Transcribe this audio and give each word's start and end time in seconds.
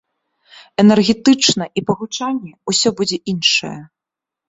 Энергетычна 0.83 1.63
і 1.77 1.85
па 1.91 1.99
гучанні 2.01 2.51
ўсё 2.75 2.89
будзе 2.99 3.17
іншае. 3.37 3.79